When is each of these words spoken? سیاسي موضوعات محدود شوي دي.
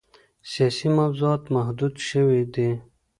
سیاسي 0.51 0.87
موضوعات 0.99 1.43
محدود 1.55 1.95
شوي 2.09 2.41
دي. 2.53 2.69